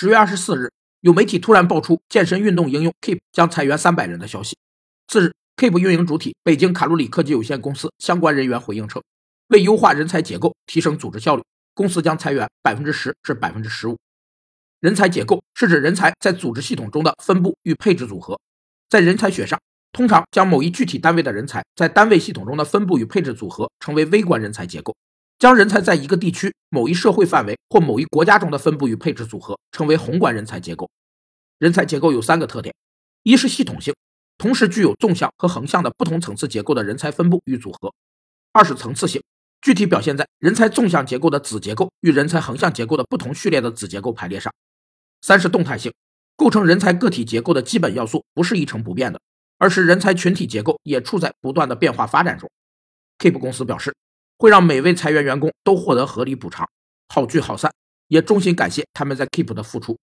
[0.00, 0.70] 十月二十四日，
[1.00, 4.56] 有媒体突然爆出健身运动应用 Keep 将裁员三百人的消息。
[5.08, 9.02] 次日，Keep 运营主体北京卡路里科技有限公司相关人员回应称，
[9.48, 11.42] 为优化人才结构、提升组织效率，
[11.74, 13.98] 公司将裁员百分之十至百分之十五。
[14.78, 18.38] 人才结构是指人才在组织系统中的分布与配置组合。
[18.88, 19.60] 在人才学上，
[19.90, 24.94] 通常将某一具体单位的人才在单位系统中的分布与配置组合称为微观人才结构。
[25.38, 30.90] 将人才在一个地区、某一社会范围或某一国家中的分布与配置组合称为宏观人才结构。
[31.58, 32.74] 人才结构有三个特点：
[33.22, 33.94] 一是系统性，
[34.36, 37.88] 同时具有纵向和横向的不同层次结构的人才分布与组合；
[38.52, 39.22] 二是层次性，
[39.60, 44.50] 具体表现在人才纵向结构的子结构与人才横向结构的不同序列的子结构排列上；
[45.20, 45.92] 三是动态性，
[46.36, 49.20] 构成人才个体结构的基本要素不是一成不变的，
[49.58, 52.50] 而是人才群体结构也处在不断的变化发展中。
[53.20, 53.94] Keep 公司表示。
[54.38, 56.66] 会让每位裁员员工都获得合理补偿，
[57.08, 57.72] 好聚好散，
[58.06, 59.98] 也衷心感谢他们在 Keep 的付出。